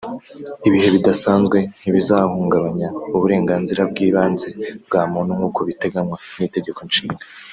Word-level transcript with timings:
Ibihe 0.67 0.87
bidasanzwe 0.95 1.57
ntibizahungabanya 1.79 2.87
uburenganzira 3.15 3.81
bw’ibanze 3.91 4.47
bwa 4.85 5.01
muntu 5.11 5.31
nk’uko 5.37 5.59
biteganywa 5.67 6.17
n’Itegeko 6.37 6.79
Nshinga 6.89 7.23